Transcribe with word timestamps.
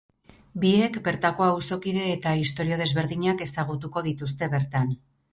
Biek 0.61 0.95
bertako 1.07 1.43
auzokide 1.47 2.05
eta 2.13 2.33
istorio 2.43 2.79
desberdinak 2.79 3.43
ezagutuko 3.47 4.03
dituzte 4.09 4.49
bertan. 4.55 4.91